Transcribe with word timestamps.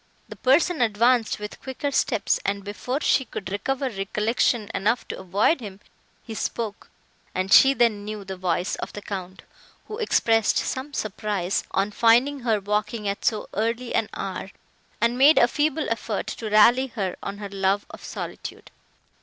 The 0.29 0.35
person 0.35 0.81
advanced 0.81 1.37
with 1.37 1.61
quicker 1.61 1.91
steps, 1.91 2.39
and, 2.43 2.63
before 2.63 3.01
she 3.01 3.23
could 3.23 3.51
recover 3.51 3.87
recollection 3.87 4.71
enough 4.73 5.07
to 5.09 5.19
avoid 5.19 5.61
him, 5.61 5.79
he 6.23 6.33
spoke, 6.33 6.89
and 7.35 7.53
she 7.53 7.75
then 7.75 8.03
knew 8.03 8.23
the 8.25 8.35
voice 8.35 8.73
of 8.77 8.93
the 8.93 9.03
Count, 9.03 9.43
who 9.87 9.99
expressed 9.99 10.57
some 10.57 10.91
surprise, 10.95 11.65
on 11.69 11.91
finding 11.91 12.39
her 12.39 12.59
walking 12.59 13.07
at 13.07 13.23
so 13.23 13.47
early 13.53 13.93
an 13.93 14.09
hour, 14.15 14.49
and 14.99 15.19
made 15.19 15.37
a 15.37 15.47
feeble 15.47 15.87
effort 15.91 16.25
to 16.25 16.49
rally 16.49 16.87
her 16.87 17.15
on 17.21 17.37
her 17.37 17.49
love 17.49 17.85
of 17.91 18.03
solitude. 18.03 18.71